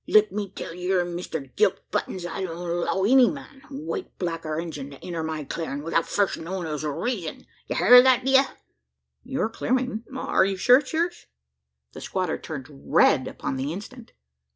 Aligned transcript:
Let 0.07 0.31
me 0.31 0.49
tell 0.49 0.73
yer, 0.73 1.05
Mister 1.05 1.41
Gilt 1.41 1.79
Buttons, 1.91 2.25
I 2.25 2.41
don't 2.41 2.57
'low 2.57 3.05
any 3.05 3.29
man 3.29 3.61
white, 3.69 4.17
black, 4.17 4.47
or 4.47 4.59
Injun 4.59 4.89
to 4.89 5.05
enter 5.05 5.21
my 5.21 5.43
clarin' 5.43 5.83
'ithout 5.83 6.07
fust 6.07 6.37
knowin' 6.39 6.65
his 6.65 6.83
reezun. 6.83 7.45
Ye 7.67 7.75
hear 7.75 8.01
that, 8.01 8.25
d'ye?" 8.25 8.41
"Your 9.23 9.47
clearing! 9.47 10.03
Are 10.17 10.43
you 10.43 10.57
sure 10.57 10.79
it 10.79 10.85
is 10.85 10.93
yours?" 10.93 11.27
The 11.93 12.01
squatter 12.01 12.39
turned 12.39 12.65
red 12.71 13.27
upon 13.27 13.57
the 13.57 13.71
instant. 13.71 14.13